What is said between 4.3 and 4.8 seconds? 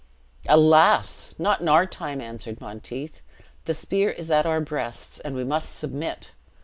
at our